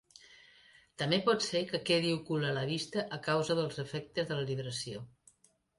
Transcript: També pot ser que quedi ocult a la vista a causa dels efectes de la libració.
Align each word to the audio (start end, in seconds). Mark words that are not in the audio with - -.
També 1.01 1.19
pot 1.27 1.45
ser 1.49 1.61
que 1.73 1.81
quedi 1.91 2.15
ocult 2.15 2.49
a 2.49 2.57
la 2.59 2.65
vista 2.73 3.07
a 3.19 3.23
causa 3.31 3.61
dels 3.61 3.81
efectes 3.89 4.33
de 4.33 4.41
la 4.41 4.49
libració. 4.53 5.09